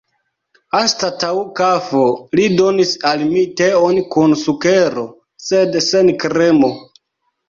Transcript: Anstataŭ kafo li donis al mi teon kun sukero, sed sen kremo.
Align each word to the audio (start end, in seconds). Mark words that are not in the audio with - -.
Anstataŭ 0.77 1.33
kafo 1.57 1.99
li 2.39 2.45
donis 2.61 2.93
al 3.09 3.25
mi 3.33 3.43
teon 3.61 3.99
kun 4.15 4.33
sukero, 4.45 5.05
sed 5.49 5.77
sen 5.89 6.11
kremo. 6.25 6.71